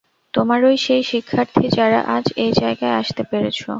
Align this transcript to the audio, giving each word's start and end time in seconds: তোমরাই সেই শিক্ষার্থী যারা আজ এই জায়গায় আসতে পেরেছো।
তোমরাই 0.33 0.77
সেই 0.77 1.03
শিক্ষার্থী 1.03 1.65
যারা 1.69 1.99
আজ 2.15 2.25
এই 2.35 2.51
জায়গায় 2.51 2.95
আসতে 2.95 3.23
পেরেছো। 3.23 3.69